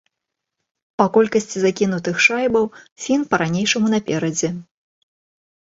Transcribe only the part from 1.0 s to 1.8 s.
Па колькасці